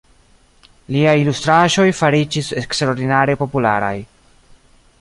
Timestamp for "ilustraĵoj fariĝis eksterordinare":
1.23-3.39